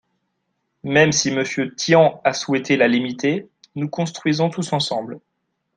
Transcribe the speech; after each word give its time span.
Même 0.83 1.11
si 1.11 1.29
Monsieur 1.29 1.75
Tian 1.75 2.21
a 2.23 2.33
souhaité 2.33 2.75
la 2.75 2.87
limiter, 2.87 3.51
Nous 3.75 3.87
construisons 3.87 4.49
tous 4.49 4.73
ensemble 4.73 5.19